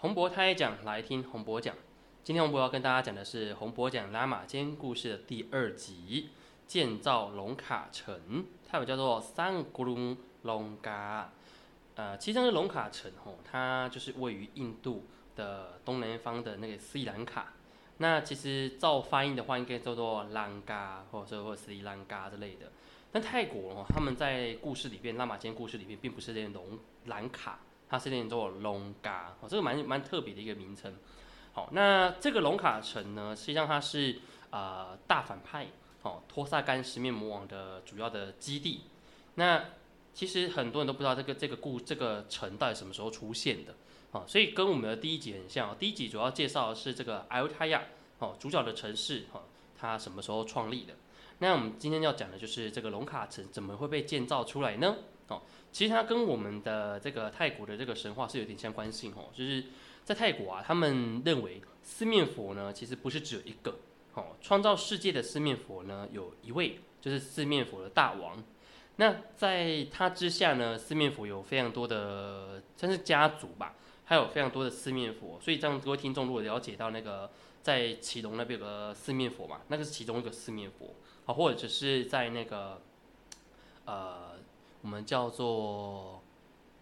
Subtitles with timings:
[0.00, 1.76] 洪博胎讲来听洪博讲。
[2.24, 6.30] 今天洪博要跟大家讲的是洪博讲拉玛间故事的第二集，
[6.66, 11.30] 建造龙卡城，它有叫做三古隆龙嘎。
[11.96, 15.04] 呃，其实这个龙卡城吼，它就是位于印度
[15.36, 17.52] 的东南方的那个斯里兰卡。
[17.98, 22.72] 那其实照翻译的话，应该叫做兰嘎，或者说或斯里兰嘎之类的。
[23.12, 27.58] 但泰国哦，他们在故事里边，拉玛间故事里边，并不是念龙兰卡，
[27.90, 30.94] 它是念做龙嘎，哦，这个蛮蛮特别的一个名称。
[31.52, 35.66] 好，那这个龙卡城呢，实际上它是呃大反派
[36.02, 38.82] 哦托萨干十面魔王的主要的基地。
[39.34, 39.64] 那
[40.14, 43.74] 其实很多人都不知道这个这个故这个城到底什么时候出现的
[44.12, 45.70] 哦，所以跟我们的第一集很像。
[45.70, 47.82] 哦第一集主要介绍的是这个艾欧泰亚
[48.20, 49.42] 哦主角的城市哦，
[49.76, 50.94] 它什么时候创立的？
[51.38, 54.96] 那我们今天要讲的就是这个龙卡城怎么会被建造出来呢？
[55.30, 55.40] 哦，
[55.72, 59.64] 其实它跟我们的这个泰国的这个神话是有点相关性哦，就是。
[60.02, 63.78] 在泰国啊，他们认为四面佛呢，其实不是只有一个。
[64.14, 68.42] 哦，创造世界的四面佛呢，有一位就是四面佛的大王。
[68.96, 75.38] 那在他之下呢，四面佛有非常多的，算是家族吧，还有非常多的四面佛。
[75.40, 77.30] 所以这样各位听众如果了解到那个
[77.62, 80.94] 在祁隆那边有个四面佛嘛，那个是其中一个四面佛。
[81.26, 82.80] 好，或者只是在那个
[83.84, 84.32] 呃，
[84.82, 86.22] 我们叫做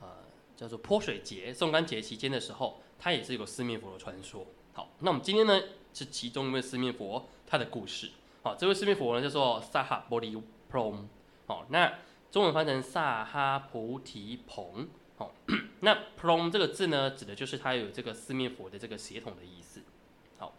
[0.00, 0.08] 呃
[0.56, 2.80] 叫做泼水节、送干节期间的时候。
[3.04, 4.46] 它也是有四面佛的传说。
[4.74, 5.60] 好，那我们今天呢
[5.92, 8.12] 是其中一位四面佛他的故事。
[8.44, 11.08] 好，这位四面佛呢叫做萨哈波利普隆。
[11.48, 11.94] 好，那
[12.30, 14.88] 中文翻成萨哈菩提蓬。
[15.16, 15.34] 好，
[15.80, 19.82] 那普隆这个字呢，指的就是他有这个四面佛的这个协同的意思。
[20.38, 20.54] 好，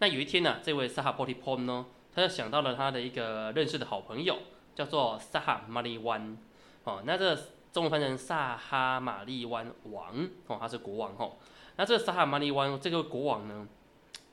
[0.00, 4.36] 那有一天呢，这位萨哈波提蓬呢，他就想到了他的一个认识的好朋友，
[4.74, 6.36] 叫做萨哈玛丽湾。
[6.84, 7.34] 哦，那这
[7.72, 10.28] 中文翻成萨哈玛丽湾王。
[10.46, 11.14] 哦，他是国王。
[11.18, 11.36] 哦。
[11.76, 13.66] 那这个萨哈马利湾这个国王呢，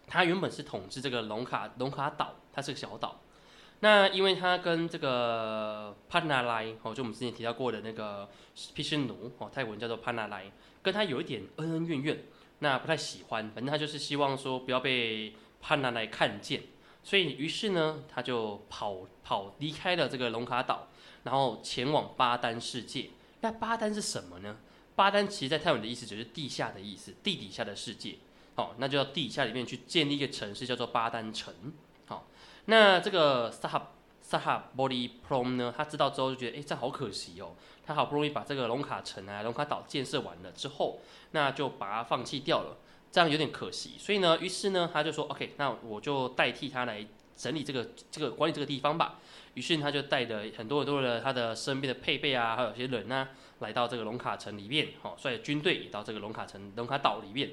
[0.08, 3.22] 他原本是统治这个龙卡龙卡岛，它是个小岛。
[3.84, 8.30] 那因为他跟这个帕纳莱哦，就我们之前提到过的那个
[8.76, 10.52] 毗湿奴哦，泰文叫做帕纳莱，
[10.84, 12.24] 跟他有一点恩恩怨怨，
[12.60, 16.62] 那不太喜欢，反正他就是希望说不要被帕纳莱看见，
[17.02, 20.90] 所以于是呢，他就跑跑离开了这个龙卡岛，
[21.24, 23.10] 然后前往巴丹世界。
[23.42, 24.58] 那巴丹是什么呢？
[24.96, 28.18] 巴丹其实，在泰文的意思就是地下的意思，地底下的世界。
[28.56, 31.54] 好，那就到地下里面去建立一个城市，叫做巴丹城。
[32.06, 32.28] 好，
[32.66, 37.56] 那这个萨哈萨哈波利普隆呢，他知道之后就觉得，哎，这好可惜哦。
[37.84, 41.00] 他好不容易把这个龙卡城啊、龙卡岛建设完了之后，
[41.32, 42.78] 那就把它放弃掉了，
[43.12, 43.96] 这样有点可惜。
[43.98, 47.06] 所以呢，于是呢，他就说，OK，那我就代替他来
[47.36, 49.20] 整理这个这个管理这个地方吧。
[49.54, 53.28] 于是他就带着很多很多的他的身边的配备啊，还有些人呢。
[53.62, 57.52] 来到这个龙卡城里面，哦，率军队也到这个龙卡城、龙卡岛里面。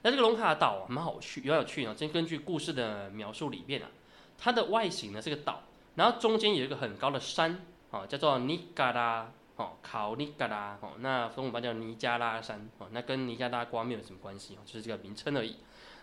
[0.00, 1.94] 那这个龙卡岛蛮好去，有有趣呢。
[1.94, 3.90] 先根据故事的描述里面啊，
[4.38, 5.64] 它的外形呢是个岛，
[5.96, 15.56] 然后中间有一个很高的山，哦，叫做尼加拉，哦，考尼加拉，哦，那中文版叫尼加拉山，哦，那跟尼加拉瓜没有什么关系，哦，就是这个名称而已。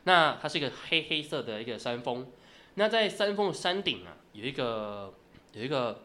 [0.04, 2.28] 那它是一个黑黑色的一个山峰，
[2.80, 5.14] 那在山峰的山顶啊，有一个
[5.52, 6.04] 有一个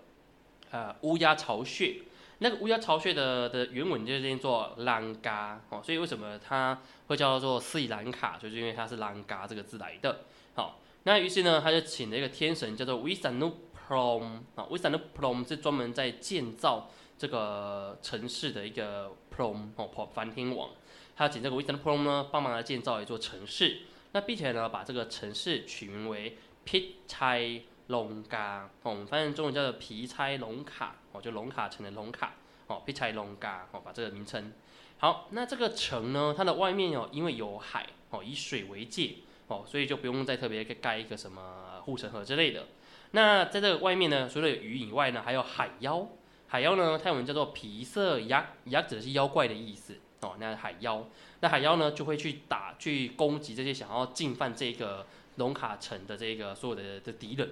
[0.73, 1.99] 呃乌鸦巢穴。
[2.39, 10.23] 那个乌鸦巢穴的的原文就是叫做兰嘎哦，所以为什么它会叫做斯里兰卡，就是因为它是兰嘎这个字来的。
[10.57, 20.71] 好，那于是呢，他就请了一个天神叫做 Visanuprom 啊，Visanuprom 是专门在建造这个城市的一个 Prom 哦，梵天王，
[21.17, 27.63] 他请这个 Visanuprom 呢帮忙来建造一座城市，那并且呢把这个城市取名为 Pichai。
[27.89, 32.33] 龙嘎，哦，我们翻译中文叫做皮柴龙卡，哦，就龙卡城的龙卡，
[32.67, 34.51] 哦，皮差龙嘎，哦，把这个名称。
[34.97, 39.17] 好，那这个城呢，它的外面哦，因为有海，哦，以水为界，
[39.49, 42.69] 哦，所以就不用再特别盖一个什么护城河之类的。
[43.11, 46.09] 那在这个外面呢，除了鱼以外呢，还有海妖。
[46.47, 51.07] 海妖呢，泰文叫做皮色鸭，鸭指的是妖怪的意思，哦，那海妖，
[51.41, 55.07] 那海妖呢就会去打，去攻击这些想要进犯这个
[55.37, 57.51] 龙卡城的这个所有的的敌人。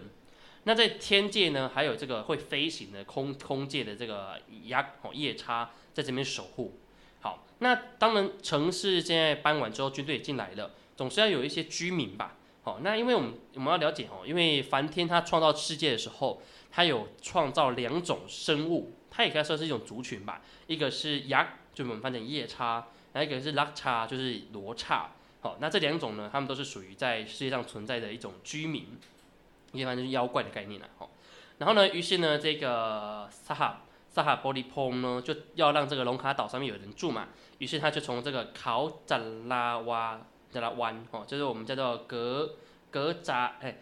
[0.64, 6.78] 那在天界呢，还有这个会飞行的空空界的这个牙哦夜叉在这边守护。
[7.20, 12.36] 好，那当然城市现在搬完之后，军队进来了，总是要有一些居民吧。
[12.62, 16.40] 好，那因为我们我们要了解哦，因为梵天他创造世界的时候，
[16.70, 20.42] 他有创造两种生物，它也可以说是一种族群吧。
[20.68, 25.10] 一个是牙，就我们翻成夜叉；，还有一个是拉叉，就是罗刹。
[25.42, 28.98] 好，那这两种呢，他们都是属于在世界上存在的一种居民。
[29.72, 31.10] 一般就是妖怪的概念了，吼。
[31.58, 33.80] 然后呢，于是呢，这个萨哈
[34.10, 39.16] 萨哈波利蓬呢，就要让这个龙卡岛上面有人住嘛，于是他就从这个考扎
[39.46, 42.56] 拉哇扎拉湾哦，就是我们叫做格
[42.90, 43.78] 格扎哎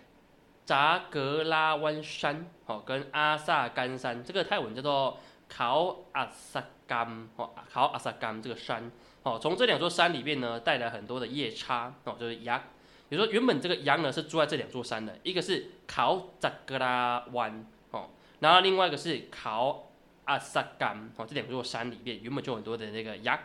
[0.65, 5.19] 扎格拉湾山哦，跟阿萨干山，这个泰文叫做
[5.49, 8.93] 考阿萨干哦，考阿萨干这个山
[9.23, 12.63] 哦，从这两座山里面呢带来很多的夜叉哦，就是羊，
[13.09, 19.87] 比如说原本这个羊呢是住在这两座山的，一个是考扎格拉湾哦，然后另外一个是考。
[20.27, 23.37] 阿萨干哦，这两座山里面原本就很多的那个羊，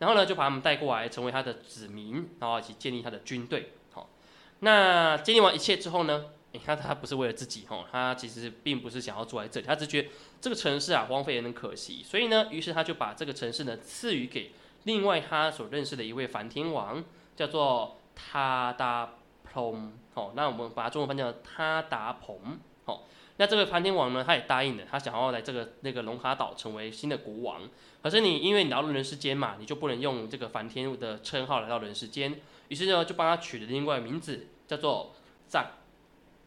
[0.00, 3.70] 然后呢就把他们带过来成为他的子民，然后一起建立他的军队。
[3.92, 4.10] 好，
[4.58, 10.08] 那建立完一切之后呢，你看他不是为了自己哦，他其实并不是想要住在这里，他只觉得
[10.40, 14.50] 这个城市啊荒废也很可惜，所以呢，于是他就把这个城市呢赐予给
[14.84, 17.02] 另外他所认识的一位梵天王，
[17.36, 19.10] 叫做他达
[19.42, 19.92] 蓬。
[20.14, 22.58] 哦，那我们把它中文翻译叫他达蓬。
[22.84, 23.00] 哦。
[23.36, 27.62] 那这个梵天王呢，他也答应了，他想要来这个那个龙卡岛成为新的国王。
[28.00, 32.40] 可是你因为你来到人世间嘛，你就不能用这个梵天的称号来到人世间。
[32.68, 35.12] 于是呢，就帮他取了另外名字，叫做
[35.48, 35.66] 扎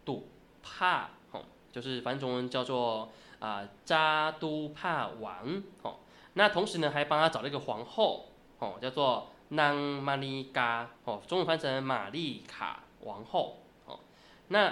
[0.05, 0.29] 杜
[0.63, 1.43] 帕，哦，
[1.73, 5.95] 就是梵中文叫做啊扎都帕王，哦。
[6.37, 8.27] 那同时呢，还帮他找了一个皇后，
[8.59, 13.99] 哦，叫做南玛丽嘎，哦，中文翻成玛丽卡王后，哦。
[14.49, 14.71] 那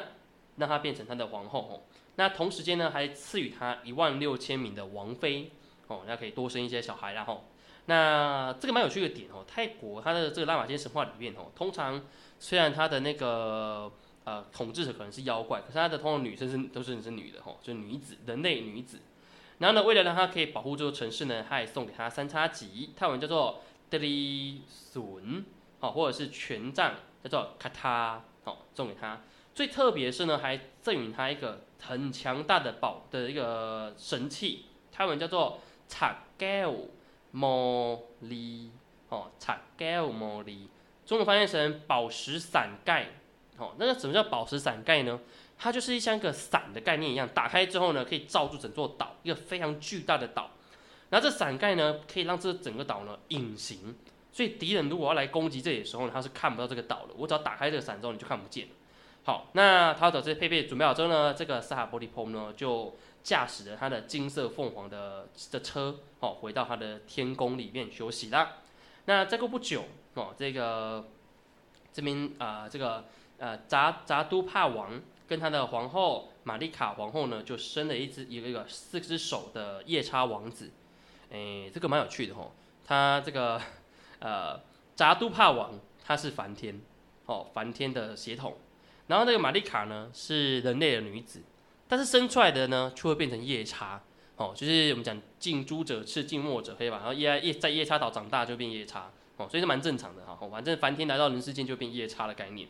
[0.57, 1.81] 让她变成他的皇后，哦。
[2.17, 5.51] 那同时间呢，还赐予他一万六千名的王妃
[5.88, 7.45] 哦，那可以多生一些小孩然后，
[7.88, 12.00] 那这个蛮有趣的点哦，泰国它的这个拉玛坚神话里面哦，通常
[12.39, 13.91] 虽然它的那个
[14.23, 19.00] 呃统治者可能是妖怪，可是它的通常女生是都是是女的哦，就女子，人类女子。
[19.60, 25.46] 然后呢，为了让他可以保护这座城市呢，他也送给他三叉戟，泰文叫做德里笋
[25.80, 29.22] 哦，或者是权杖叫做卡塔哦，送给他。
[29.54, 36.92] 最特别是呢，还赠予他一个很强大的宝的一个神器，它文叫做查盖乌
[37.31, 38.72] 摩利
[39.08, 40.69] 哦，查盖乌摩利，
[41.06, 43.08] 中文翻译成宝石伞盖
[43.58, 43.75] 哦。
[43.78, 45.18] 那个什么叫宝石伞盖呢？
[45.57, 50.52] 它就是像一个伞的概念一样，打开之后呢，可以罩住整座岛，一个非常巨大的岛。
[51.10, 53.96] 然后这伞盖呢，可以让这整个岛呢隐形，
[54.31, 57.13] 所以敌人如果要来攻击这里的时候呢，他是看不到这个岛的。
[57.16, 58.68] 我只要打开这个伞之后，你就看不见。
[59.24, 68.58] 好，那他找这些配备准备好之后呢，这个萨哈波利蓬呢就驾驶着他的金色凤凰的的车，哦，回到他的天宫里面休息啦。
[69.06, 69.86] 那再过不久，
[70.16, 71.08] 哦，这个
[71.94, 73.06] 这边啊，这个
[73.38, 80.72] 呃扎扎都帕王跟他的皇后玛丽卡皇后呢，就生了一只一个一个四只手的夜叉王子。
[81.31, 82.51] 诶，这个蛮有趣的哦。
[82.86, 83.60] 他这个
[84.19, 84.60] 呃
[84.95, 86.80] 扎都帕王他是梵天，
[87.25, 88.56] 哦，梵天的血统。
[89.07, 91.42] 然后那个玛丽卡呢是人类的女子，
[91.88, 94.01] 但是生出来的呢却会变成夜叉，
[94.38, 96.98] 哦，就是我们讲近朱者赤，近墨者黑吧。
[96.98, 100.38] 然后夜夜在夜叉岛长大就变夜叉，哦，所以是蛮正常的哈。
[100.51, 102.68] 反正梵天来到人世间就变夜叉的概念。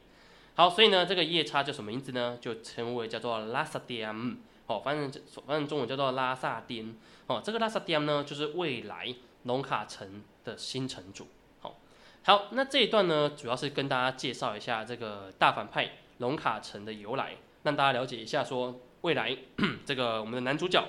[0.56, 2.38] 好，所以呢这个夜叉叫什么名字呢？
[2.42, 4.38] 就称为叫做拉萨颠，
[4.68, 5.12] 哦，反正
[5.46, 6.96] 反正中文叫做拉萨颠，
[7.28, 9.14] 哦，这个拉萨颠呢就是未来
[9.44, 11.28] 龙卡城的新城主。
[11.60, 11.78] 好，
[12.24, 15.92] 好，那这一段呢主要是跟大家介绍一下这个大反派。
[16.20, 18.42] 龙卡城的由来，让大家了解一下。
[18.42, 19.38] 说未来
[19.86, 20.82] 这个我们的男主角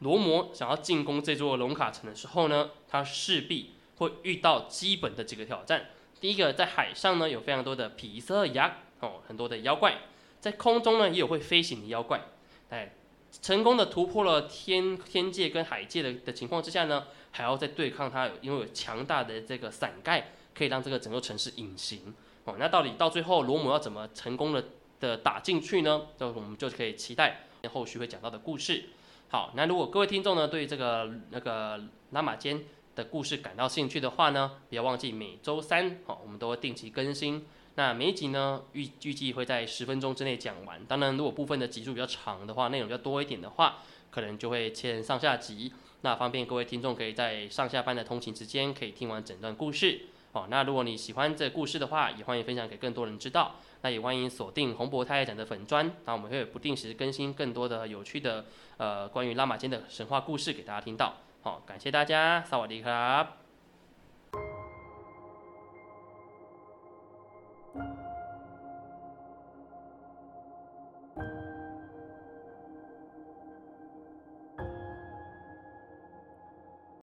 [0.00, 5.90] 罗摩想要进攻这座龙卡城的时候呢，他势必会遇到基本的几个挑战。
[6.20, 9.92] 第一个，在海上呢有非常多的皮色牙哦，很多的妖怪；
[10.40, 12.20] 在空中呢也有会飞行的妖怪。
[12.70, 12.94] 哎，
[13.42, 22.14] 成功的突破了天天界跟海界的的情况之下呢，还要再对抗他，因为有强大的这个伞盖可以让这个整个城市隐形。
[22.44, 24.64] 哦，那到底到最后罗姆要怎么成功的
[25.00, 26.06] 的打进去呢？
[26.18, 28.84] 就我们就可以期待后续会讲到的故事。
[29.28, 31.80] 好，那如果各位听众呢对这个那个
[32.10, 37.44] 拉玛坚的故事感到兴趣的话呢，不要忘记每周三哦，我们都会定期更新。
[37.76, 40.84] 那每一集呢预预计会在十分钟之内讲完。
[40.86, 43.78] 当然，如果部分的集数比较长的话，内容比较多一点的话，
[44.10, 50.02] 可能就会切成上下集，那方便各位听众可以在上下班的通勤之间可以听完整段故事。
[50.32, 53.56] 哦，那如果你喜欢这故事的话，也欢迎分享给更多人知道。
[53.82, 58.46] 那也欢迎锁定洪博太爱讲的粉砖，那我们会不定时更新更多的有趣的
[58.78, 61.14] 呃关于拉玛间的神话故事给大家听到。
[61.42, 63.43] 好，感谢大家，萨瓦迪卡。